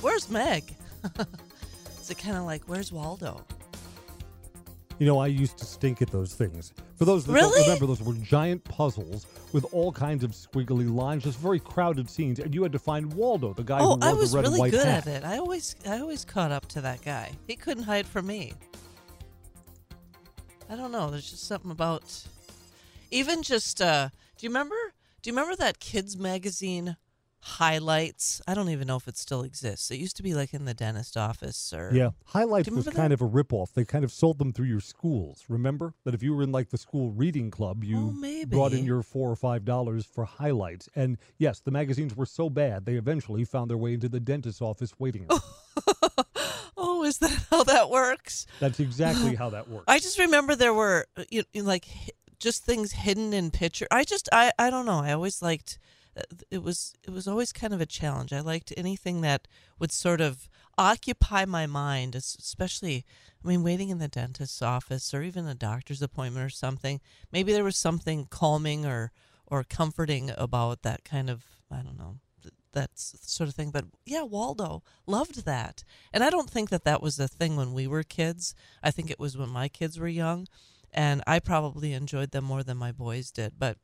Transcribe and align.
Where's 0.00 0.28
Meg? 0.30 0.74
Is 2.00 2.10
it 2.10 2.18
kind 2.18 2.36
of 2.36 2.44
like, 2.44 2.62
where's 2.66 2.92
Waldo? 2.92 3.44
You 4.98 5.06
know, 5.06 5.18
I 5.18 5.28
used 5.28 5.58
to 5.58 5.64
stink 5.64 6.02
at 6.02 6.10
those 6.10 6.34
things. 6.34 6.72
For 6.96 7.04
those 7.04 7.24
that 7.26 7.32
Really? 7.32 7.50
don't 7.50 7.62
remember, 7.62 7.86
those 7.86 8.02
were 8.02 8.14
giant 8.14 8.64
puzzles 8.64 9.26
with 9.52 9.64
all 9.72 9.92
kinds 9.92 10.24
of 10.24 10.32
squiggly 10.32 10.92
lines, 10.92 11.22
just 11.22 11.38
very 11.38 11.60
crowded 11.60 12.10
scenes, 12.10 12.40
and 12.40 12.52
you 12.52 12.62
had 12.64 12.72
to 12.72 12.78
find 12.80 13.12
Waldo, 13.12 13.52
the 13.54 13.62
guy 13.62 13.78
Oh, 13.78 13.94
who 13.94 14.00
wore 14.00 14.04
I 14.08 14.12
was 14.12 14.32
the 14.32 14.38
red 14.38 14.42
really 14.42 14.54
and 14.54 14.60
white 14.60 14.70
good 14.72 14.86
hat. 14.86 15.06
at 15.06 15.22
it. 15.22 15.24
I 15.24 15.38
always, 15.38 15.76
I 15.86 16.00
always 16.00 16.24
caught 16.24 16.50
up 16.50 16.66
to 16.68 16.80
that 16.80 17.02
guy. 17.02 17.30
He 17.46 17.54
couldn't 17.54 17.84
hide 17.84 18.06
from 18.06 18.26
me. 18.26 18.54
I 20.68 20.74
don't 20.76 20.90
know. 20.92 21.10
There's 21.10 21.30
just 21.30 21.44
something 21.46 21.70
about, 21.70 22.24
even 23.10 23.42
just. 23.42 23.80
uh 23.80 24.08
Do 24.36 24.46
you 24.46 24.50
remember? 24.50 24.76
Do 25.22 25.30
you 25.30 25.36
remember 25.36 25.56
that 25.56 25.78
kids 25.78 26.16
magazine 26.16 26.96
highlights? 27.40 28.40
I 28.46 28.54
don't 28.54 28.68
even 28.68 28.86
know 28.86 28.96
if 28.96 29.08
it 29.08 29.16
still 29.16 29.42
exists. 29.42 29.90
It 29.90 29.98
used 29.98 30.16
to 30.16 30.22
be 30.22 30.34
like 30.34 30.52
in 30.54 30.64
the 30.64 30.74
dentist 30.74 31.16
office 31.16 31.72
or 31.72 31.90
Yeah, 31.94 32.10
highlights 32.26 32.70
was 32.70 32.86
kind 32.88 33.12
that? 33.12 33.12
of 33.12 33.22
a 33.22 33.28
ripoff. 33.28 33.72
They 33.74 33.84
kind 33.84 34.04
of 34.04 34.12
sold 34.12 34.38
them 34.38 34.52
through 34.52 34.66
your 34.66 34.80
schools. 34.80 35.44
Remember 35.48 35.94
that 36.04 36.14
if 36.14 36.22
you 36.22 36.34
were 36.34 36.42
in 36.42 36.52
like 36.52 36.70
the 36.70 36.78
school 36.78 37.10
reading 37.10 37.50
club, 37.50 37.84
you 37.84 38.14
Oh, 38.16 38.44
brought 38.46 38.72
in 38.72 38.84
your 38.84 39.02
four 39.02 39.30
or 39.30 39.36
five 39.36 39.64
dollars 39.64 40.04
for 40.04 40.24
highlights. 40.24 40.88
And 40.94 41.18
yes, 41.38 41.60
the 41.60 41.70
magazines 41.70 42.16
were 42.16 42.26
so 42.26 42.50
bad 42.50 42.84
they 42.86 42.94
eventually 42.94 43.44
found 43.44 43.70
their 43.70 43.78
way 43.78 43.94
into 43.94 44.08
the 44.08 44.20
dentist's 44.20 44.60
office 44.62 44.92
waiting 44.98 45.26
room. 45.28 45.40
oh, 46.76 47.04
is 47.04 47.18
that 47.18 47.46
how 47.50 47.64
that 47.64 47.90
works? 47.90 48.46
That's 48.60 48.80
exactly 48.80 49.34
how 49.36 49.50
that 49.50 49.68
works. 49.68 49.84
I 49.88 49.98
just 49.98 50.18
remember 50.18 50.54
there 50.54 50.74
were 50.74 51.06
uh, 51.16 51.24
you, 51.30 51.44
know, 51.54 51.62
like 51.62 51.86
just 52.38 52.64
things 52.64 52.92
hidden 52.92 53.32
in 53.32 53.50
picture. 53.50 53.86
I 53.90 54.04
just 54.04 54.28
I 54.32 54.52
I 54.58 54.70
don't 54.70 54.86
know. 54.86 55.00
I 55.00 55.12
always 55.12 55.42
liked 55.42 55.78
it 56.50 56.62
was 56.62 56.94
it 57.02 57.10
was 57.10 57.28
always 57.28 57.52
kind 57.52 57.74
of 57.74 57.80
a 57.80 57.86
challenge. 57.86 58.32
I 58.32 58.40
liked 58.40 58.72
anything 58.76 59.20
that 59.22 59.48
would 59.78 59.92
sort 59.92 60.20
of 60.20 60.48
occupy 60.76 61.44
my 61.44 61.66
mind, 61.66 62.14
especially 62.14 63.04
I 63.44 63.48
mean 63.48 63.62
waiting 63.62 63.90
in 63.90 63.98
the 63.98 64.08
dentist's 64.08 64.62
office 64.62 65.12
or 65.14 65.22
even 65.22 65.46
a 65.46 65.54
doctor's 65.54 66.02
appointment 66.02 66.44
or 66.44 66.50
something. 66.50 67.00
Maybe 67.32 67.52
there 67.52 67.64
was 67.64 67.76
something 67.76 68.26
calming 68.30 68.86
or 68.86 69.12
or 69.46 69.64
comforting 69.64 70.30
about 70.36 70.82
that 70.82 71.04
kind 71.04 71.30
of 71.30 71.44
I 71.70 71.82
don't 71.82 71.98
know 71.98 72.16
that 72.72 72.90
sort 72.94 73.48
of 73.48 73.54
thing. 73.54 73.70
But 73.70 73.86
yeah, 74.04 74.22
Waldo 74.22 74.82
loved 75.06 75.44
that, 75.44 75.84
and 76.12 76.22
I 76.22 76.30
don't 76.30 76.50
think 76.50 76.70
that 76.70 76.84
that 76.84 77.02
was 77.02 77.18
a 77.18 77.28
thing 77.28 77.56
when 77.56 77.72
we 77.72 77.86
were 77.86 78.02
kids. 78.02 78.54
I 78.82 78.90
think 78.90 79.10
it 79.10 79.18
was 79.18 79.36
when 79.36 79.48
my 79.48 79.68
kids 79.68 79.98
were 79.98 80.08
young, 80.08 80.46
and 80.92 81.22
I 81.26 81.38
probably 81.40 81.92
enjoyed 81.92 82.30
them 82.30 82.44
more 82.44 82.62
than 82.62 82.76
my 82.76 82.92
boys 82.92 83.30
did. 83.30 83.54
But 83.58 83.78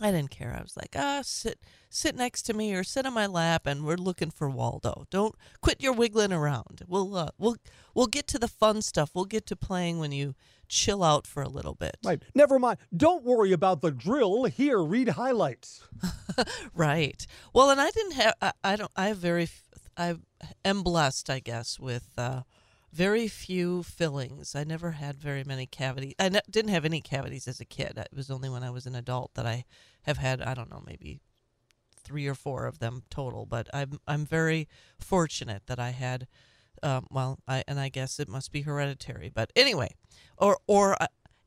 I 0.00 0.10
didn't 0.10 0.30
care. 0.30 0.54
I 0.58 0.62
was 0.62 0.76
like, 0.76 0.94
ah, 0.96 1.20
sit, 1.22 1.60
sit 1.90 2.16
next 2.16 2.42
to 2.42 2.54
me 2.54 2.74
or 2.74 2.82
sit 2.82 3.04
on 3.04 3.12
my 3.12 3.26
lap, 3.26 3.66
and 3.66 3.84
we're 3.84 3.96
looking 3.96 4.30
for 4.30 4.48
Waldo. 4.48 5.04
Don't 5.10 5.34
quit 5.60 5.82
your 5.82 5.92
wiggling 5.92 6.32
around. 6.32 6.82
We'll, 6.88 7.14
uh, 7.16 7.30
we'll, 7.36 7.56
we'll 7.94 8.06
get 8.06 8.26
to 8.28 8.38
the 8.38 8.48
fun 8.48 8.80
stuff. 8.80 9.10
We'll 9.14 9.26
get 9.26 9.44
to 9.46 9.56
playing 9.56 9.98
when 9.98 10.10
you 10.12 10.34
chill 10.68 11.02
out 11.02 11.26
for 11.26 11.42
a 11.42 11.48
little 11.48 11.74
bit. 11.74 11.96
right. 12.04 12.22
Never 12.34 12.58
mind. 12.58 12.78
Don't 12.96 13.24
worry 13.24 13.52
about 13.52 13.82
the 13.82 13.90
drill. 13.90 14.44
Here, 14.44 14.78
read 14.82 15.10
highlights. 15.10 15.82
Right. 16.74 17.26
Well, 17.52 17.68
and 17.68 17.80
I 17.80 17.90
didn't 17.90 18.12
have. 18.12 18.34
I, 18.40 18.52
I 18.64 18.76
don't. 18.76 18.90
I 18.96 19.08
have 19.08 19.18
very. 19.18 19.48
I 19.96 20.14
am 20.64 20.82
blessed, 20.82 21.28
I 21.28 21.40
guess, 21.40 21.78
with 21.78 22.08
uh, 22.16 22.42
very 22.92 23.28
few 23.28 23.82
fillings. 23.82 24.54
I 24.54 24.64
never 24.64 24.92
had 24.92 25.16
very 25.16 25.44
many 25.44 25.66
cavities. 25.66 26.14
I 26.18 26.28
ne- 26.28 26.40
didn't 26.50 26.72
have 26.72 26.84
any 26.84 27.00
cavities 27.00 27.46
as 27.46 27.60
a 27.60 27.64
kid. 27.64 27.96
It 27.96 28.08
was 28.14 28.30
only 28.30 28.48
when 28.48 28.62
I 28.62 28.70
was 28.70 28.86
an 28.86 28.94
adult 28.94 29.34
that 29.34 29.46
I 29.46 29.64
have 30.02 30.18
had. 30.18 30.42
I 30.42 30.54
don't 30.54 30.70
know, 30.70 30.82
maybe 30.84 31.20
three 32.02 32.26
or 32.26 32.34
four 32.34 32.66
of 32.66 32.78
them 32.78 33.02
total. 33.10 33.46
But 33.46 33.68
I'm 33.72 34.00
I'm 34.08 34.26
very 34.26 34.68
fortunate 34.98 35.62
that 35.66 35.78
I 35.78 35.90
had. 35.90 36.26
Um, 36.82 37.06
well, 37.10 37.38
I 37.46 37.62
and 37.68 37.78
I 37.78 37.90
guess 37.90 38.18
it 38.18 38.28
must 38.28 38.52
be 38.52 38.62
hereditary. 38.62 39.30
But 39.32 39.52
anyway, 39.54 39.94
or 40.36 40.58
or. 40.66 40.96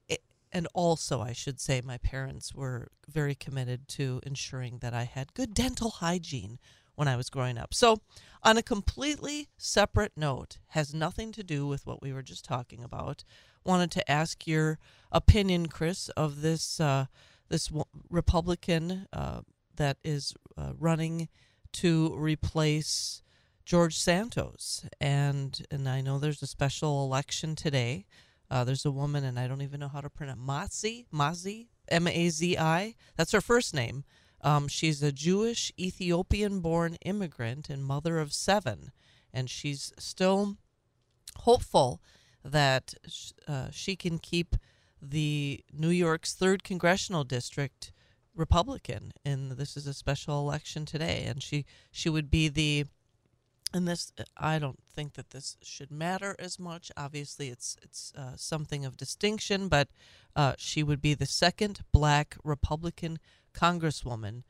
It, 0.07 0.21
and 0.51 0.67
also, 0.75 1.19
I 1.21 1.33
should 1.33 1.59
say, 1.59 1.81
my 1.81 1.97
parents 1.97 2.53
were 2.53 2.89
very 3.07 3.33
committed 3.33 3.87
to 3.89 4.21
ensuring 4.23 4.77
that 4.79 4.93
I 4.93 5.05
had 5.05 5.33
good 5.33 5.55
dental 5.55 5.89
hygiene 5.89 6.59
when 6.95 7.07
I 7.07 7.15
was 7.15 7.29
growing 7.29 7.57
up. 7.57 7.73
So, 7.73 8.01
on 8.43 8.57
a 8.57 8.63
completely 8.63 9.49
separate 9.57 10.11
note, 10.17 10.57
has 10.69 10.93
nothing 10.93 11.31
to 11.31 11.43
do 11.43 11.65
with 11.65 11.85
what 11.85 12.01
we 12.01 12.11
were 12.11 12.23
just 12.23 12.43
talking 12.43 12.83
about. 12.83 13.23
Wanted 13.63 13.91
to 13.91 14.11
ask 14.11 14.45
your 14.45 14.79
opinion, 15.11 15.67
Chris, 15.67 16.09
of 16.09 16.41
this 16.41 16.79
uh, 16.79 17.05
this 17.49 17.71
Republican 18.09 19.07
uh, 19.13 19.41
that 19.75 19.97
is 20.03 20.33
uh, 20.57 20.73
running 20.77 21.29
to 21.73 22.13
replace 22.15 23.21
George 23.65 23.97
Santos, 23.97 24.85
and 24.99 25.65
and 25.71 25.87
I 25.87 26.01
know 26.01 26.19
there's 26.19 26.43
a 26.43 26.47
special 26.47 27.05
election 27.05 27.55
today. 27.55 28.05
Uh, 28.51 28.63
there's 28.63 28.85
a 28.85 28.91
woman, 28.91 29.23
and 29.23 29.39
I 29.39 29.47
don't 29.47 29.61
even 29.61 29.79
know 29.79 29.87
how 29.87 30.01
to 30.01 30.09
pronounce 30.09 30.39
Mazi, 30.39 31.05
Mazi, 31.11 31.69
M 31.87 32.07
A 32.07 32.29
Z 32.29 32.57
I. 32.57 32.95
That's 33.15 33.31
her 33.31 33.41
first 33.41 33.73
name. 33.73 34.03
Um, 34.43 34.67
she's 34.67 35.01
a 35.01 35.11
Jewish 35.11 35.71
Ethiopian-born 35.79 36.95
immigrant 37.05 37.69
and 37.69 37.83
mother 37.83 38.19
of 38.19 38.33
seven, 38.33 38.91
and 39.33 39.49
she's 39.49 39.93
still 39.97 40.57
hopeful 41.37 42.01
that 42.43 42.93
uh, 43.47 43.67
she 43.71 43.95
can 43.95 44.19
keep 44.19 44.57
the 45.01 45.63
New 45.71 45.89
York's 45.89 46.33
third 46.33 46.63
congressional 46.63 47.23
district 47.23 47.93
Republican. 48.35 49.13
And 49.23 49.53
this 49.53 49.77
is 49.77 49.87
a 49.87 49.93
special 49.93 50.39
election 50.39 50.85
today, 50.85 51.23
and 51.25 51.41
she 51.41 51.65
she 51.91 52.09
would 52.09 52.29
be 52.29 52.49
the 52.49 52.85
and 53.73 53.87
this 53.87 54.11
I 54.37 54.59
don't 54.59 54.79
think 54.93 55.13
that 55.13 55.31
this 55.31 55.57
should 55.63 55.91
matter 55.91 56.35
as 56.37 56.59
much. 56.59 56.91
Obviously, 56.95 57.49
it's 57.49 57.77
it's 57.81 58.13
uh, 58.17 58.35
something 58.35 58.85
of 58.85 58.97
distinction, 58.97 59.67
but 59.67 59.87
uh, 60.35 60.53
she 60.57 60.83
would 60.83 61.01
be 61.01 61.13
the 61.13 61.25
second 61.25 61.81
black 61.91 62.37
Republican 62.43 63.19
congresswoman 63.53 64.43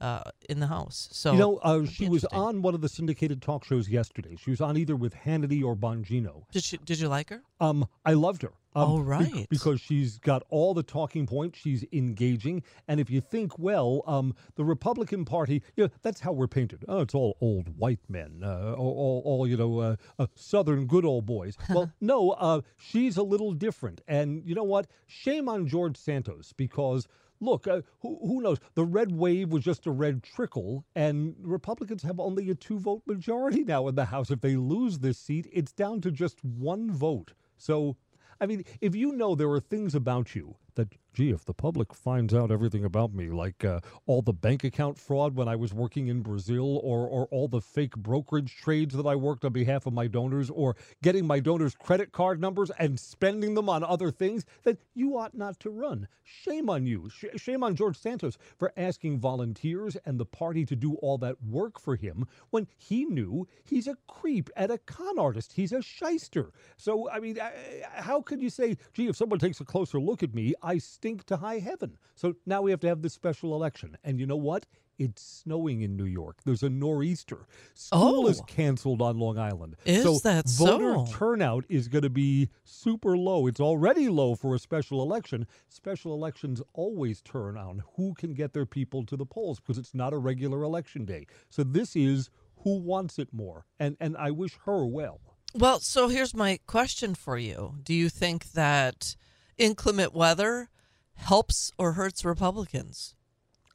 uh, 0.00 0.22
in 0.48 0.60
the 0.60 0.66
House. 0.66 1.08
So 1.12 1.32
you 1.32 1.38
know, 1.38 1.56
uh, 1.58 1.86
she 1.86 2.08
was 2.08 2.24
on 2.26 2.62
one 2.62 2.74
of 2.74 2.80
the 2.80 2.88
syndicated 2.88 3.42
talk 3.42 3.64
shows 3.64 3.88
yesterday. 3.88 4.36
She 4.36 4.50
was 4.50 4.60
on 4.60 4.76
either 4.76 4.96
with 4.96 5.14
Hannity 5.14 5.64
or 5.64 5.76
Bongino. 5.76 6.44
Did 6.52 6.64
she? 6.64 6.76
Did 6.78 7.00
you 7.00 7.08
like 7.08 7.30
her? 7.30 7.42
Um, 7.60 7.86
I 8.04 8.12
loved 8.12 8.42
her. 8.42 8.52
Um, 8.76 8.98
bec- 8.98 9.06
right. 9.06 9.46
because 9.48 9.80
she's 9.80 10.18
got 10.18 10.44
all 10.50 10.72
the 10.72 10.82
talking 10.82 11.26
points. 11.26 11.58
She's 11.58 11.84
engaging, 11.92 12.62
and 12.86 13.00
if 13.00 13.10
you 13.10 13.20
think 13.20 13.58
well, 13.58 14.02
um, 14.06 14.34
the 14.54 14.64
Republican 14.64 15.24
Party, 15.24 15.62
you 15.74 15.84
know, 15.84 15.90
that's 16.02 16.20
how 16.20 16.32
we're 16.32 16.46
painted. 16.46 16.84
Oh, 16.86 17.00
it's 17.00 17.14
all 17.14 17.36
old 17.40 17.76
white 17.78 18.00
men, 18.08 18.42
uh, 18.44 18.74
all, 18.74 18.94
all, 18.94 19.22
all 19.24 19.46
you 19.48 19.56
know, 19.56 19.78
uh, 19.80 19.96
uh, 20.18 20.26
Southern 20.34 20.86
good 20.86 21.04
old 21.04 21.26
boys. 21.26 21.56
well, 21.70 21.90
no, 22.00 22.30
uh, 22.32 22.60
she's 22.76 23.16
a 23.16 23.22
little 23.22 23.52
different, 23.52 24.00
and 24.06 24.42
you 24.46 24.54
know 24.54 24.64
what? 24.64 24.86
Shame 25.06 25.48
on 25.48 25.66
George 25.66 25.96
Santos 25.96 26.52
because. 26.56 27.08
Look, 27.40 27.66
uh, 27.66 27.82
who, 28.00 28.18
who 28.20 28.40
knows? 28.40 28.58
The 28.74 28.84
red 28.84 29.12
wave 29.12 29.50
was 29.50 29.62
just 29.62 29.86
a 29.86 29.90
red 29.90 30.22
trickle, 30.22 30.84
and 30.94 31.36
Republicans 31.40 32.02
have 32.02 32.18
only 32.18 32.50
a 32.50 32.54
two 32.54 32.78
vote 32.78 33.02
majority 33.06 33.64
now 33.64 33.86
in 33.88 33.94
the 33.94 34.06
House. 34.06 34.30
If 34.30 34.40
they 34.40 34.56
lose 34.56 34.98
this 34.98 35.18
seat, 35.18 35.48
it's 35.52 35.72
down 35.72 36.00
to 36.02 36.10
just 36.10 36.44
one 36.44 36.90
vote. 36.90 37.32
So, 37.56 37.96
I 38.40 38.46
mean, 38.46 38.64
if 38.80 38.94
you 38.94 39.12
know 39.12 39.34
there 39.34 39.50
are 39.50 39.60
things 39.60 39.94
about 39.94 40.34
you 40.34 40.56
that, 40.78 40.94
gee, 41.12 41.30
if 41.30 41.44
the 41.44 41.52
public 41.52 41.92
finds 41.92 42.32
out 42.32 42.50
everything 42.50 42.84
about 42.84 43.12
me, 43.12 43.28
like 43.28 43.64
uh, 43.64 43.80
all 44.06 44.22
the 44.22 44.32
bank 44.32 44.64
account 44.64 44.96
fraud 44.96 45.34
when 45.34 45.48
I 45.48 45.56
was 45.56 45.74
working 45.74 46.06
in 46.06 46.22
Brazil, 46.22 46.78
or, 46.82 47.06
or 47.06 47.26
all 47.30 47.48
the 47.48 47.60
fake 47.60 47.96
brokerage 47.96 48.56
trades 48.56 48.94
that 48.94 49.06
I 49.06 49.16
worked 49.16 49.44
on 49.44 49.52
behalf 49.52 49.86
of 49.86 49.92
my 49.92 50.06
donors, 50.06 50.48
or 50.48 50.76
getting 51.02 51.26
my 51.26 51.40
donors' 51.40 51.74
credit 51.74 52.12
card 52.12 52.40
numbers 52.40 52.70
and 52.78 52.98
spending 52.98 53.54
them 53.54 53.68
on 53.68 53.82
other 53.84 54.10
things, 54.10 54.46
then 54.62 54.78
you 54.94 55.18
ought 55.18 55.36
not 55.36 55.58
to 55.60 55.70
run. 55.70 56.08
Shame 56.22 56.70
on 56.70 56.86
you. 56.86 57.10
Sh- 57.10 57.40
shame 57.40 57.64
on 57.64 57.74
George 57.74 57.98
Santos 57.98 58.38
for 58.56 58.72
asking 58.76 59.18
volunteers 59.18 59.96
and 60.06 60.20
the 60.20 60.26
party 60.26 60.64
to 60.66 60.76
do 60.76 60.94
all 60.96 61.18
that 61.18 61.42
work 61.42 61.80
for 61.80 61.96
him 61.96 62.26
when 62.50 62.68
he 62.76 63.04
knew 63.04 63.48
he's 63.64 63.88
a 63.88 63.96
creep 64.06 64.48
and 64.56 64.70
a 64.70 64.78
con 64.78 65.18
artist. 65.18 65.54
He's 65.54 65.72
a 65.72 65.82
shyster. 65.82 66.52
So, 66.76 67.10
I 67.10 67.18
mean, 67.18 67.40
uh, 67.40 67.50
how 67.94 68.20
could 68.20 68.40
you 68.40 68.50
say, 68.50 68.76
gee, 68.92 69.08
if 69.08 69.16
someone 69.16 69.40
takes 69.40 69.60
a 69.60 69.64
closer 69.64 69.98
look 69.98 70.22
at 70.22 70.34
me, 70.34 70.54
I 70.68 70.78
stink 70.78 71.24
to 71.26 71.36
high 71.38 71.58
heaven? 71.60 71.98
So 72.14 72.34
now 72.46 72.60
we 72.62 72.70
have 72.72 72.80
to 72.80 72.88
have 72.88 73.02
this 73.02 73.14
special 73.14 73.54
election. 73.54 73.96
And 74.04 74.20
you 74.20 74.26
know 74.26 74.36
what? 74.36 74.66
It's 74.98 75.22
snowing 75.22 75.82
in 75.82 75.96
New 75.96 76.06
York. 76.06 76.38
There's 76.44 76.64
a 76.64 76.68
nor'easter. 76.68 77.46
School 77.74 78.26
is 78.26 78.40
Oh. 78.40 78.44
canceled 78.44 79.00
on 79.00 79.16
Long 79.18 79.38
Island. 79.38 79.76
Is 79.84 80.02
so 80.02 80.18
that 80.24 80.48
voter 80.48 80.94
so? 80.94 81.06
turnout 81.16 81.64
is 81.68 81.86
going 81.86 82.02
to 82.02 82.10
be 82.10 82.50
super 82.64 83.16
low. 83.16 83.46
It's 83.46 83.60
already 83.60 84.08
low 84.08 84.34
for 84.34 84.56
a 84.56 84.58
special 84.58 85.00
election. 85.00 85.46
Special 85.68 86.12
elections 86.12 86.60
always 86.74 87.22
turn 87.22 87.56
on 87.56 87.82
who 87.96 88.12
can 88.14 88.34
get 88.34 88.52
their 88.54 88.66
people 88.66 89.06
to 89.06 89.16
the 89.16 89.24
polls 89.26 89.60
because 89.60 89.78
it's 89.78 89.94
not 89.94 90.12
a 90.12 90.18
regular 90.18 90.62
election 90.64 91.04
day. 91.04 91.26
So 91.48 91.62
this 91.62 91.94
is 91.94 92.28
who 92.64 92.78
wants 92.80 93.20
it 93.20 93.32
more. 93.32 93.66
And 93.78 93.96
and 94.00 94.16
I 94.16 94.32
wish 94.32 94.58
her 94.66 94.84
well. 94.84 95.20
Well, 95.54 95.78
so 95.78 96.08
here's 96.08 96.34
my 96.34 96.58
question 96.66 97.14
for 97.14 97.38
you. 97.38 97.76
Do 97.84 97.94
you 97.94 98.08
think 98.08 98.50
that 98.52 99.14
inclement 99.58 100.14
weather 100.14 100.70
helps 101.14 101.72
or 101.78 101.92
hurts 101.92 102.24
Republicans? 102.24 103.14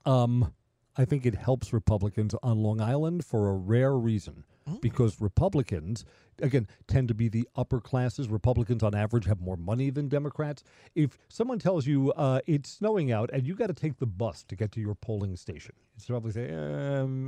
Um, 0.05 0.53
I 0.97 1.05
think 1.05 1.25
it 1.25 1.35
helps 1.35 1.73
Republicans 1.73 2.35
on 2.41 2.57
Long 2.57 2.81
Island 2.81 3.25
for 3.25 3.49
a 3.49 3.53
rare 3.53 3.95
reason. 3.95 4.43
Because 4.81 5.19
Republicans, 5.19 6.05
again, 6.41 6.67
tend 6.87 7.07
to 7.07 7.13
be 7.13 7.29
the 7.29 7.47
upper 7.55 7.79
classes. 7.79 8.27
Republicans, 8.27 8.83
on 8.83 8.95
average, 8.95 9.25
have 9.25 9.39
more 9.41 9.57
money 9.57 9.89
than 9.89 10.07
Democrats. 10.07 10.63
If 10.95 11.17
someone 11.29 11.59
tells 11.59 11.85
you 11.85 12.11
uh, 12.13 12.39
it's 12.47 12.69
snowing 12.69 13.11
out 13.11 13.29
and 13.33 13.45
you 13.45 13.55
got 13.55 13.67
to 13.67 13.73
take 13.73 13.99
the 13.99 14.05
bus 14.05 14.43
to 14.43 14.55
get 14.55 14.71
to 14.73 14.79
your 14.79 14.95
polling 14.95 15.35
station, 15.35 15.75
it's 15.95 16.05
probably 16.05 16.31
say, 16.31 16.51
um, 16.53 17.27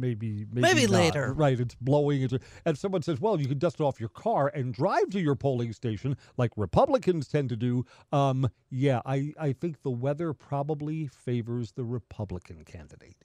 maybe, 0.00 0.46
maybe, 0.50 0.60
Maybe 0.60 0.82
not." 0.82 0.90
later. 0.90 1.32
Right? 1.32 1.58
It's 1.58 1.74
blowing. 1.74 2.22
It's, 2.22 2.34
and 2.64 2.78
someone 2.78 3.02
says, 3.02 3.20
well, 3.20 3.40
you 3.40 3.48
can 3.48 3.58
dust 3.58 3.80
off 3.80 4.00
your 4.00 4.08
car 4.08 4.50
and 4.54 4.72
drive 4.72 5.10
to 5.10 5.20
your 5.20 5.34
polling 5.34 5.72
station, 5.72 6.16
like 6.36 6.52
Republicans 6.56 7.28
tend 7.28 7.48
to 7.50 7.56
do. 7.56 7.84
Um, 8.12 8.48
yeah, 8.70 9.00
I, 9.04 9.32
I 9.38 9.52
think 9.52 9.82
the 9.82 9.90
weather 9.90 10.32
probably 10.32 11.06
favors 11.06 11.72
the 11.72 11.84
Republican 11.84 12.64
candidate. 12.64 13.16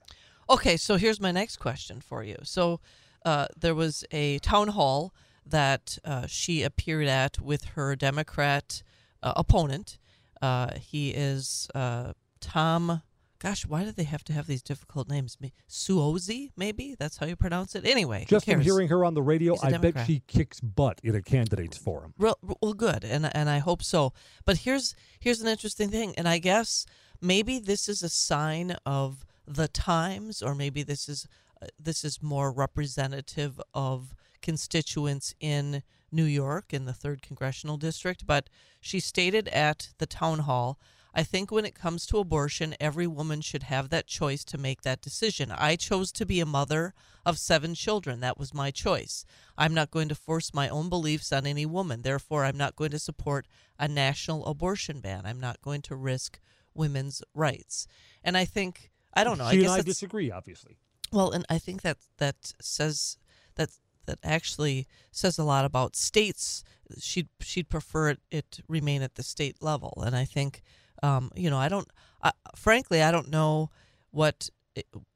Okay, 0.50 0.76
so 0.76 0.98
here's 0.98 1.22
my 1.22 1.32
next 1.32 1.58
question 1.58 2.02
for 2.02 2.22
you. 2.24 2.36
So 2.44 2.82
uh, 3.26 3.48
there 3.58 3.76
was 3.76 4.04
a 4.12 4.40
town 4.40 4.70
hall 4.70 5.14
that 5.46 5.98
uh, 6.06 6.26
she 6.28 6.64
appeared 6.64 7.08
at 7.08 7.40
with 7.40 7.64
her 7.76 7.96
Democrat 7.96 8.84
uh, 9.22 9.34
opponent. 9.36 9.98
Uh, 10.42 10.76
he 10.80 11.10
is 11.12 11.70
uh, 11.76 12.14
Tom. 12.40 13.02
Gosh, 13.40 13.66
why 13.66 13.84
do 13.84 13.92
they 13.92 14.04
have 14.06 14.24
to 14.26 14.34
have 14.34 14.48
these 14.48 14.62
difficult 14.62 15.10
names? 15.10 15.38
Me- 15.42 15.52
Suozzi, 15.70 16.52
maybe 16.56 16.96
that's 16.98 17.18
how 17.18 17.26
you 17.26 17.36
pronounce 17.36 17.76
it. 17.76 17.86
Anyway, 17.86 18.26
Just 18.30 18.46
from 18.46 18.62
hearing 18.62 18.88
her 18.88 19.04
on 19.04 19.16
the 19.16 19.22
radio, 19.22 19.58
I 19.62 19.76
bet 19.78 20.06
she 20.08 20.22
kicks 20.28 20.62
butt 20.62 21.02
in 21.04 21.14
a 21.14 21.22
candidates 21.22 21.78
forum. 21.78 22.14
Well, 22.18 22.38
well, 22.62 22.74
good, 22.74 23.04
and 23.04 23.30
and 23.36 23.50
I 23.50 23.60
hope 23.60 23.84
so. 23.84 24.14
But 24.46 24.60
here's 24.60 24.96
here's 25.20 25.42
an 25.42 25.48
interesting 25.48 25.90
thing, 25.90 26.14
and 26.18 26.28
I 26.28 26.38
guess 26.38 26.86
maybe 27.20 27.60
this 27.60 27.90
is 27.90 28.02
a 28.02 28.10
sign 28.10 28.78
of 28.86 29.26
the 29.46 29.68
times, 29.68 30.42
or 30.42 30.56
maybe 30.56 30.82
this 30.84 31.10
is 31.10 31.28
this 31.80 32.04
is 32.04 32.22
more 32.22 32.52
representative 32.52 33.60
of 33.74 34.14
constituents 34.42 35.34
in 35.40 35.84
New 36.12 36.26
York 36.26 36.74
in 36.74 36.86
the 36.86 36.94
third 36.94 37.22
congressional 37.22 37.78
district. 37.78 38.26
But 38.28 38.50
she 38.80 39.00
stated 39.00 39.48
at 39.50 39.90
the 39.98 40.06
town 40.06 40.40
hall. 40.40 40.80
I 41.16 41.24
think 41.24 41.52
when 41.52 41.66
it 41.66 41.76
comes 41.76 42.08
to 42.08 42.18
abortion, 42.18 42.76
every 42.80 43.06
woman 43.06 43.42
should 43.42 43.64
have 43.64 43.90
that 43.90 44.08
choice 44.08 44.44
to 44.46 44.58
make 44.58 44.82
that 44.82 45.02
decision. 45.02 45.52
I 45.52 45.76
chose 45.76 46.12
to 46.14 46.26
be 46.26 46.40
a 46.40 46.46
mother 46.46 46.96
of 47.24 47.38
seven 47.38 47.76
children. 47.76 48.20
That 48.20 48.40
was 48.40 48.54
my 48.54 48.72
choice. 48.72 49.24
I'm 49.56 49.76
not 49.76 49.92
going 49.92 50.10
to 50.10 50.16
force 50.16 50.56
my 50.56 50.70
own 50.70 50.90
beliefs 50.90 51.32
on 51.32 51.46
any 51.46 51.68
woman. 51.68 52.02
Therefore, 52.02 52.46
I'm 52.46 52.58
not 52.58 52.76
going 52.76 52.90
to 52.92 53.00
support 53.00 53.48
a 53.78 53.88
national 53.88 54.46
abortion 54.48 55.02
ban. 55.02 55.26
I'm 55.26 55.40
not 55.40 55.62
going 55.62 55.84
to 55.84 55.96
risk 55.96 56.40
women's 56.74 57.22
rights. 57.36 57.88
And 58.24 58.36
I 58.36 58.46
think 58.46 58.90
I 59.14 59.24
don't 59.24 59.38
know. 59.38 59.50
She 59.52 59.60
I 59.60 59.62
guess 59.62 59.72
and 59.72 59.80
I 59.82 59.84
disagree, 59.84 60.32
obviously. 60.32 60.78
Well, 61.14 61.32
and 61.32 61.46
I 61.50 61.60
think 61.60 61.82
that 61.84 61.98
that 62.18 62.54
says 62.62 63.18
that 63.56 63.70
that 64.06 64.20
actually 64.24 64.88
says 65.12 65.38
a 65.38 65.44
lot 65.44 65.66
about 65.66 65.96
states. 65.96 66.64
She'd 67.00 67.30
she'd 67.40 67.70
prefer 67.70 68.10
it, 68.10 68.20
it 68.32 68.60
remain 68.68 69.02
at 69.02 69.16
the 69.16 69.24
state 69.24 69.62
level, 69.62 70.04
and 70.06 70.16
I 70.16 70.26
think, 70.26 70.62
um, 71.02 71.32
you 71.36 71.50
know, 71.50 71.58
I 71.58 71.70
don't. 71.70 71.88
I, 72.22 72.32
frankly, 72.56 73.02
I 73.02 73.12
don't 73.12 73.30
know 73.30 73.70
what 74.12 74.50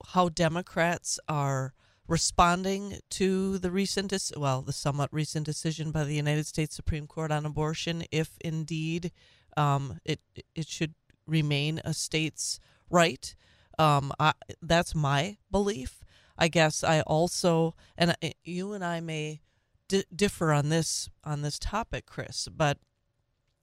how 0.09 0.29
Democrats 0.29 1.19
are 1.27 1.73
responding 2.07 2.99
to 3.09 3.57
the 3.57 3.71
recent, 3.71 4.13
well, 4.38 4.61
the 4.61 4.71
somewhat 4.71 5.09
recent 5.11 5.45
decision 5.45 5.91
by 5.91 6.03
the 6.03 6.15
United 6.15 6.45
States 6.45 6.75
Supreme 6.75 7.07
Court 7.07 7.31
on 7.31 7.45
abortion, 7.45 8.03
if 8.11 8.38
indeed 8.39 9.11
um, 9.57 9.99
it 10.05 10.21
it 10.55 10.67
should 10.67 10.94
remain 11.25 11.81
a 11.83 11.94
state's 11.94 12.59
right. 12.89 13.35
Um, 13.79 14.12
I, 14.19 14.33
that's 14.62 14.95
my 14.95 15.38
belief. 15.51 16.01
I 16.38 16.47
guess 16.47 16.83
I 16.83 17.01
also, 17.01 17.75
and 17.97 18.15
you 18.44 18.74
and 18.74 18.83
I 18.83 19.00
may 19.00 19.41
di- 19.88 20.06
differ 20.15 20.51
on 20.51 20.69
this 20.69 21.09
on 21.24 21.41
this 21.41 21.59
topic, 21.59 22.06
Chris. 22.06 22.47
But 22.56 22.77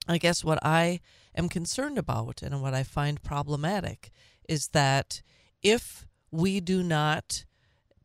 I 0.09 0.19
guess 0.19 0.45
what 0.45 0.59
I 0.63 1.01
am 1.35 1.49
concerned 1.49 1.99
about 1.99 2.43
and 2.43 2.61
what 2.61 2.75
I 2.75 2.83
find 2.83 3.23
problematic 3.23 4.11
is 4.49 4.69
that 4.69 5.23
if 5.63 6.07
we 6.31 6.61
do 6.61 6.83
not 6.83 7.45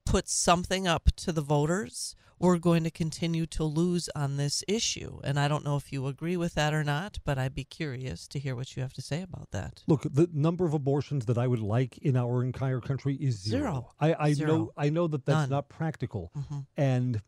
put 0.10 0.28
something 0.28 0.88
up 0.88 1.10
to 1.18 1.32
the 1.32 1.42
voters, 1.42 2.16
we're 2.40 2.58
going 2.58 2.84
to 2.84 2.90
continue 2.90 3.46
to 3.46 3.64
lose 3.64 4.10
on 4.16 4.38
this 4.38 4.64
issue. 4.68 5.20
And 5.24 5.40
I 5.40 5.48
don't 5.48 5.64
know 5.64 5.76
if 5.76 5.92
you 5.94 6.08
agree 6.08 6.36
with 6.36 6.56
that 6.56 6.74
or 6.74 6.84
not, 6.84 7.20
but 7.26 7.38
I'd 7.38 7.54
be 7.54 7.64
curious 7.64 8.28
to 8.30 8.40
hear 8.40 8.56
what 8.56 8.76
you 8.76 8.82
have 8.82 8.94
to 8.94 9.02
say 9.04 9.22
about 9.22 9.52
that. 9.52 9.84
Look, 9.88 10.04
the 10.04 10.28
number 10.34 10.66
of 10.66 10.74
abortions 10.74 11.26
that 11.28 11.38
I 11.38 11.46
would 11.46 11.60
like 11.60 11.98
in 12.00 12.16
our 12.18 12.44
entire 12.44 12.80
country 12.80 13.16
is 13.16 13.40
zero. 13.40 13.62
Zero. 13.62 13.92
I, 14.00 14.16
I 14.20 14.34
Zero. 14.34 14.48
know 14.58 14.72
I 14.78 14.90
know 14.90 15.08
that 15.08 15.26
that's 15.26 15.42
None. 15.42 15.50
not 15.50 15.70
practical. 15.70 16.32
Mhm. 16.36 16.66
And 16.76 17.22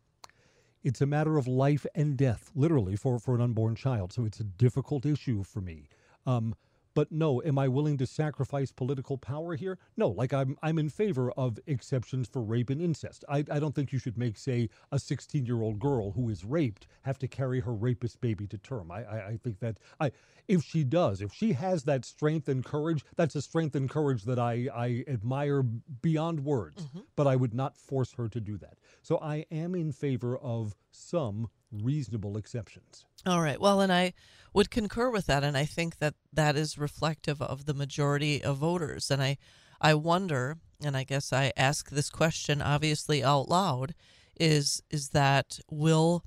it's 0.82 1.00
a 1.00 1.06
matter 1.06 1.38
of 1.38 1.46
life 1.46 1.86
and 1.94 2.16
death, 2.16 2.50
literally, 2.56 2.96
for, 2.96 3.20
for 3.20 3.36
an 3.36 3.40
unborn 3.42 3.76
child. 3.76 4.12
So 4.12 4.24
it's 4.24 4.40
a 4.40 4.44
difficult 4.44 5.06
issue 5.06 5.44
for 5.44 5.60
me. 5.60 5.88
Um, 6.26 6.56
but 6.94 7.10
no, 7.10 7.42
am 7.42 7.58
I 7.58 7.68
willing 7.68 7.98
to 7.98 8.06
sacrifice 8.06 8.72
political 8.72 9.18
power 9.18 9.54
here? 9.54 9.78
No, 9.96 10.08
like 10.08 10.32
I'm 10.32 10.56
I'm 10.62 10.78
in 10.78 10.88
favor 10.88 11.30
of 11.32 11.58
exceptions 11.66 12.28
for 12.28 12.42
rape 12.42 12.70
and 12.70 12.80
incest. 12.80 13.24
I, 13.28 13.38
I 13.50 13.58
don't 13.58 13.74
think 13.74 13.92
you 13.92 13.98
should 13.98 14.18
make, 14.18 14.36
say, 14.36 14.68
a 14.90 14.98
16 14.98 15.46
year 15.46 15.62
old 15.62 15.78
girl 15.78 16.12
who 16.12 16.28
is 16.28 16.44
raped 16.44 16.86
have 17.02 17.18
to 17.18 17.28
carry 17.28 17.60
her 17.60 17.72
rapist 17.72 18.20
baby 18.20 18.46
to 18.48 18.58
term. 18.58 18.90
I, 18.90 19.04
I, 19.04 19.26
I 19.28 19.36
think 19.42 19.60
that 19.60 19.78
I 20.00 20.12
if 20.48 20.62
she 20.62 20.84
does, 20.84 21.20
if 21.20 21.32
she 21.32 21.52
has 21.52 21.84
that 21.84 22.04
strength 22.04 22.48
and 22.48 22.64
courage, 22.64 23.04
that's 23.16 23.34
a 23.34 23.42
strength 23.42 23.74
and 23.74 23.88
courage 23.88 24.24
that 24.24 24.38
I, 24.38 24.68
I 24.74 25.04
admire 25.08 25.62
beyond 25.62 26.40
words. 26.44 26.84
Mm-hmm. 26.84 27.00
But 27.16 27.26
I 27.26 27.36
would 27.36 27.54
not 27.54 27.76
force 27.76 28.12
her 28.14 28.28
to 28.28 28.40
do 28.40 28.58
that. 28.58 28.78
So 29.02 29.18
I 29.18 29.46
am 29.50 29.74
in 29.74 29.92
favor 29.92 30.36
of 30.36 30.74
some 30.90 31.48
reasonable 31.72 32.36
exceptions. 32.36 33.04
All 33.26 33.40
right. 33.40 33.60
Well, 33.60 33.80
and 33.80 33.92
I 33.92 34.12
would 34.52 34.70
concur 34.70 35.10
with 35.10 35.26
that, 35.26 35.44
and 35.44 35.56
I 35.56 35.64
think 35.64 35.98
that 35.98 36.14
that 36.32 36.56
is 36.56 36.78
reflective 36.78 37.40
of 37.40 37.64
the 37.64 37.74
majority 37.74 38.42
of 38.42 38.58
voters. 38.58 39.10
And 39.10 39.22
I, 39.22 39.38
I 39.80 39.94
wonder, 39.94 40.58
and 40.84 40.96
I 40.96 41.04
guess 41.04 41.32
I 41.32 41.52
ask 41.56 41.90
this 41.90 42.10
question 42.10 42.60
obviously 42.60 43.22
out 43.24 43.48
loud, 43.48 43.94
is 44.38 44.82
is 44.90 45.10
that 45.10 45.60
will 45.70 46.24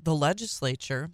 the 0.00 0.14
legislature 0.14 1.10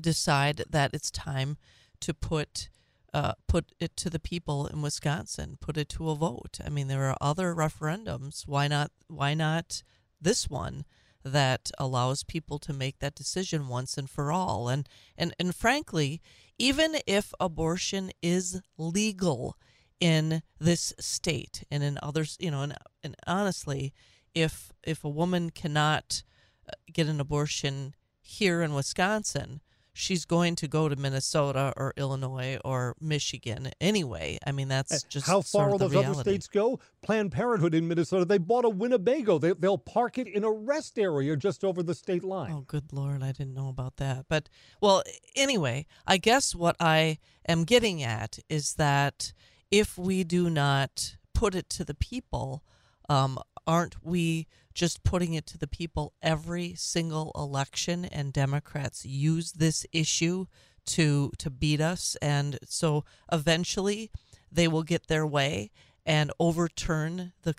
decide 0.00 0.62
that 0.70 0.94
it's 0.94 1.10
time 1.10 1.56
to 2.00 2.14
put 2.14 2.68
uh, 3.14 3.32
put 3.46 3.72
it 3.80 3.96
to 3.96 4.10
the 4.10 4.20
people 4.20 4.66
in 4.66 4.82
Wisconsin, 4.82 5.56
put 5.60 5.76
it 5.78 5.88
to 5.88 6.10
a 6.10 6.14
vote. 6.14 6.58
I 6.64 6.68
mean, 6.68 6.88
there 6.88 7.04
are 7.04 7.16
other 7.20 7.54
referendums. 7.54 8.46
Why 8.46 8.68
not? 8.68 8.90
Why 9.08 9.34
not 9.34 9.82
this 10.20 10.48
one 10.48 10.84
that 11.24 11.70
allows 11.78 12.24
people 12.24 12.58
to 12.60 12.72
make 12.72 12.98
that 12.98 13.14
decision 13.14 13.68
once 13.68 13.98
and 13.98 14.08
for 14.08 14.32
all? 14.32 14.68
And 14.68 14.88
and 15.16 15.34
and 15.38 15.54
frankly, 15.54 16.20
even 16.58 16.96
if 17.06 17.32
abortion 17.40 18.10
is 18.22 18.60
legal 18.76 19.56
in 20.00 20.42
this 20.58 20.92
state 20.98 21.64
and 21.70 21.82
in 21.82 21.98
others, 22.02 22.36
you 22.38 22.50
know, 22.50 22.62
and, 22.62 22.74
and 23.02 23.16
honestly, 23.26 23.92
if 24.34 24.72
if 24.84 25.04
a 25.04 25.08
woman 25.08 25.50
cannot 25.50 26.22
uh, 26.68 26.72
get 26.92 27.06
an 27.06 27.20
abortion 27.20 27.94
here 28.20 28.62
in 28.62 28.74
Wisconsin, 28.74 29.60
she's 29.98 30.24
going 30.24 30.54
to 30.54 30.68
go 30.68 30.88
to 30.88 30.94
Minnesota 30.94 31.72
or 31.76 31.92
Illinois 31.96 32.56
or 32.64 32.94
Michigan 33.00 33.70
anyway. 33.80 34.38
I 34.46 34.52
mean, 34.52 34.68
that's 34.68 35.02
just 35.04 35.26
How 35.26 35.40
far 35.40 35.70
will 35.70 35.78
the 35.78 35.88
those 35.88 36.04
other 36.04 36.14
states 36.14 36.46
go? 36.46 36.78
Planned 37.02 37.32
Parenthood 37.32 37.74
in 37.74 37.88
Minnesota, 37.88 38.24
they 38.24 38.38
bought 38.38 38.64
a 38.64 38.68
Winnebago. 38.68 39.38
They, 39.38 39.52
they'll 39.54 39.76
park 39.76 40.16
it 40.16 40.28
in 40.28 40.44
a 40.44 40.50
rest 40.50 40.98
area 40.98 41.36
just 41.36 41.64
over 41.64 41.82
the 41.82 41.94
state 41.94 42.22
line. 42.22 42.52
Oh, 42.52 42.64
good 42.66 42.92
lord, 42.92 43.22
I 43.24 43.32
didn't 43.32 43.54
know 43.54 43.68
about 43.68 43.96
that. 43.96 44.26
But 44.28 44.48
well, 44.80 45.02
anyway, 45.34 45.86
I 46.06 46.16
guess 46.16 46.54
what 46.54 46.76
I 46.78 47.18
am 47.48 47.64
getting 47.64 48.02
at 48.02 48.38
is 48.48 48.74
that 48.74 49.32
if 49.70 49.98
we 49.98 50.22
do 50.22 50.48
not 50.48 51.16
put 51.34 51.56
it 51.56 51.68
to 51.70 51.84
the 51.84 51.94
people, 51.94 52.62
um, 53.08 53.38
aren't 53.68 54.02
we 54.02 54.48
just 54.74 55.04
putting 55.04 55.34
it 55.34 55.46
to 55.46 55.58
the 55.58 55.68
people 55.68 56.14
every 56.22 56.74
single 56.74 57.30
election? 57.36 58.06
And 58.06 58.32
Democrats 58.32 59.04
use 59.04 59.52
this 59.52 59.86
issue 59.92 60.46
to 60.86 61.30
to 61.36 61.50
beat 61.50 61.82
us, 61.82 62.16
and 62.22 62.58
so 62.64 63.04
eventually 63.30 64.10
they 64.50 64.66
will 64.66 64.82
get 64.82 65.06
their 65.06 65.26
way 65.26 65.70
and 66.06 66.32
overturn 66.40 67.34
the 67.42 67.54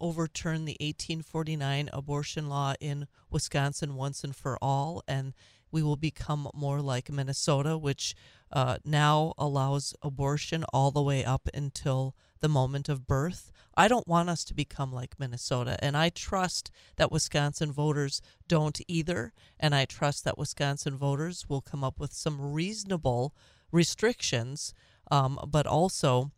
overturn 0.00 0.64
the 0.64 0.76
1849 0.80 1.88
abortion 1.92 2.48
law 2.48 2.74
in 2.80 3.06
Wisconsin 3.30 3.94
once 3.94 4.24
and 4.24 4.34
for 4.34 4.58
all, 4.60 5.04
and 5.06 5.32
we 5.70 5.80
will 5.80 5.96
become 5.96 6.48
more 6.52 6.80
like 6.80 7.08
Minnesota, 7.08 7.78
which 7.78 8.16
uh, 8.50 8.78
now 8.84 9.32
allows 9.38 9.94
abortion 10.02 10.64
all 10.72 10.90
the 10.90 11.00
way 11.00 11.24
up 11.24 11.48
until 11.54 12.16
the 12.40 12.48
moment 12.48 12.88
of 12.88 13.06
birth. 13.06 13.52
I 13.76 13.88
don't 13.88 14.08
want 14.08 14.28
us 14.28 14.44
to 14.44 14.54
become 14.54 14.92
like 14.92 15.18
Minnesota, 15.18 15.76
and 15.82 15.96
I 15.96 16.10
trust 16.10 16.70
that 16.96 17.12
Wisconsin 17.12 17.72
voters 17.72 18.20
don't 18.48 18.80
either, 18.88 19.32
and 19.58 19.74
I 19.74 19.84
trust 19.84 20.24
that 20.24 20.38
Wisconsin 20.38 20.96
voters 20.96 21.48
will 21.48 21.60
come 21.60 21.84
up 21.84 22.00
with 22.00 22.12
some 22.12 22.52
reasonable 22.52 23.34
restrictions, 23.70 24.74
um, 25.10 25.38
but 25.48 25.66
also 25.66 26.32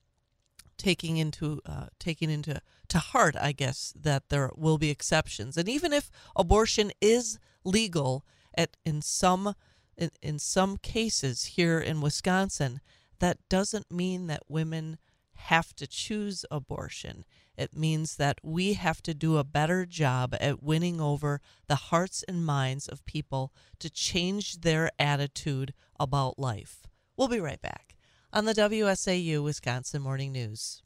taking 0.76 1.16
into 1.16 1.60
uh, 1.64 1.86
taking 1.98 2.30
into 2.30 2.60
to 2.88 2.98
heart, 2.98 3.34
I 3.40 3.52
guess, 3.52 3.94
that 3.98 4.28
there 4.28 4.50
will 4.56 4.78
be 4.78 4.90
exceptions, 4.90 5.56
and 5.56 5.68
even 5.68 5.92
if 5.92 6.10
abortion 6.36 6.92
is 7.00 7.38
legal 7.64 8.24
at 8.56 8.76
in 8.84 9.00
some 9.00 9.54
in, 9.96 10.10
in 10.20 10.38
some 10.38 10.76
cases 10.76 11.44
here 11.44 11.78
in 11.80 12.00
Wisconsin, 12.00 12.80
that 13.20 13.38
doesn't 13.48 13.90
mean 13.90 14.26
that 14.26 14.42
women 14.48 14.98
have 15.46 15.74
to 15.76 15.86
choose 15.86 16.44
abortion. 16.50 17.24
It 17.56 17.76
means 17.76 18.16
that 18.16 18.38
we 18.42 18.74
have 18.74 19.02
to 19.02 19.12
do 19.12 19.36
a 19.36 19.44
better 19.44 19.84
job 19.84 20.34
at 20.40 20.62
winning 20.62 21.00
over 21.00 21.40
the 21.66 21.74
hearts 21.74 22.24
and 22.26 22.46
minds 22.46 22.88
of 22.88 23.04
people 23.04 23.52
to 23.80 23.90
change 23.90 24.60
their 24.60 24.90
attitude 24.98 25.74
about 25.98 26.38
life. 26.38 26.86
We'll 27.16 27.28
be 27.28 27.40
right 27.40 27.60
back 27.60 27.96
on 28.32 28.46
the 28.46 28.54
WSAU 28.54 29.42
Wisconsin 29.42 30.00
Morning 30.00 30.32
News. 30.32 30.80